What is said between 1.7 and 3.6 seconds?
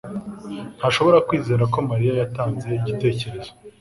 ko Mariya yatanze igitekerezo.